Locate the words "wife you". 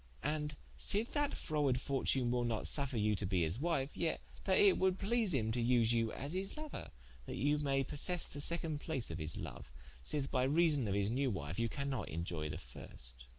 11.29-11.69